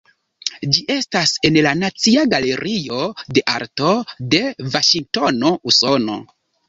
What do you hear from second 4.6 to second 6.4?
Vaŝingtono, Usono.